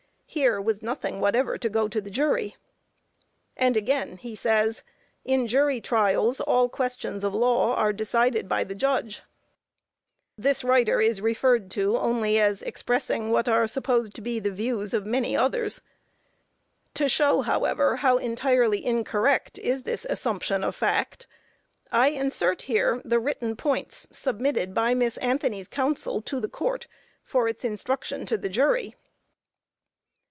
[0.33, 2.55] Here was nothing whatever to go to the jury."
[3.57, 4.81] And again he says:
[5.25, 9.23] "In jury trials all questions of law are decided by the judge."
[10.37, 14.93] This writer is referred to only as expressing what are supposed to be the views
[14.93, 15.81] of many others.
[16.93, 21.27] To show, however, how entirely incorrect is this assumption of fact,
[21.91, 26.87] I insert here the written points submitted by Miss Anthony's counsel to the Court,
[27.21, 28.95] for its instruction to the jury.